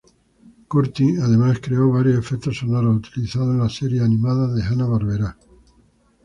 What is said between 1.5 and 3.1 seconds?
creó varios efectos sonoros